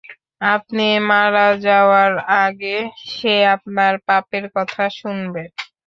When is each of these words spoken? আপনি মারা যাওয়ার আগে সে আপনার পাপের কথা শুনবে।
আপনি 0.47 0.81
মারা 1.09 1.47
যাওয়ার 1.65 2.11
আগে 2.41 2.77
সে 3.11 3.35
আপনার 3.55 3.93
পাপের 4.07 4.45
কথা 4.55 4.83
শুনবে। 4.99 5.43